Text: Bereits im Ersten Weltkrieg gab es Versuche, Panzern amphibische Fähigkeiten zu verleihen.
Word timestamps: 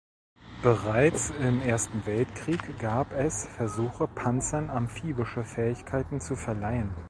Bereits 0.63 1.29
im 1.29 1.61
Ersten 1.61 2.07
Weltkrieg 2.07 2.79
gab 2.79 3.11
es 3.13 3.45
Versuche, 3.45 4.07
Panzern 4.07 4.71
amphibische 4.71 5.43
Fähigkeiten 5.43 6.19
zu 6.19 6.35
verleihen. 6.35 6.95